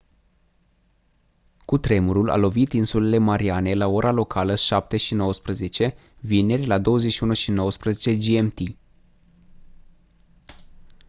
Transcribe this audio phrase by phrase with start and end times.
[1.65, 8.59] cutremurul a lovit insulele mariane la ora locală 07:19 vineri la 21:19 gmt